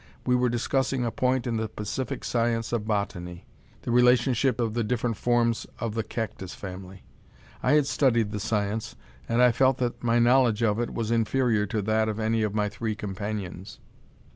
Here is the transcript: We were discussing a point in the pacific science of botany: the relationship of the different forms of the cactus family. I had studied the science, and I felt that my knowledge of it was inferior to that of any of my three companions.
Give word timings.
We 0.25 0.35
were 0.35 0.49
discussing 0.49 1.05
a 1.05 1.11
point 1.11 1.45
in 1.45 1.57
the 1.57 1.69
pacific 1.69 2.23
science 2.23 2.73
of 2.73 2.87
botany: 2.87 3.45
the 3.83 3.91
relationship 3.91 4.59
of 4.59 4.73
the 4.73 4.83
different 4.83 5.15
forms 5.15 5.67
of 5.77 5.93
the 5.93 6.01
cactus 6.03 6.55
family. 6.55 7.03
I 7.61 7.73
had 7.73 7.85
studied 7.85 8.31
the 8.31 8.39
science, 8.39 8.95
and 9.29 9.43
I 9.43 9.51
felt 9.51 9.77
that 9.77 10.03
my 10.03 10.17
knowledge 10.17 10.63
of 10.63 10.79
it 10.79 10.91
was 10.91 11.11
inferior 11.11 11.67
to 11.67 11.83
that 11.83 12.09
of 12.09 12.19
any 12.19 12.41
of 12.41 12.55
my 12.55 12.67
three 12.67 12.95
companions. 12.95 13.77